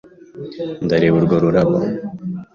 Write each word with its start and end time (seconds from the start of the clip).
Ndareba 0.85 1.15
urwo 1.19 1.35
rurabo. 1.43 1.77